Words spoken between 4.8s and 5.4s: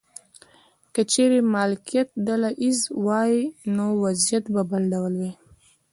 ډول و.